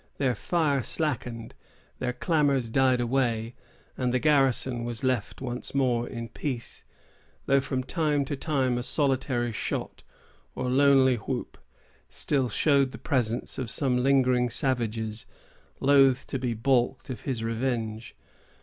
[0.17, 1.53] Their fire slackened,
[1.99, 3.53] their clamors died away,
[3.95, 6.85] and the garrison was left once more in peace,
[7.45, 10.01] though from time to time a solitary shot,
[10.55, 11.55] or lonely whoop,
[12.09, 15.27] still showed the presence of some lingering savage,
[15.79, 18.15] loath to be balked of his revenge.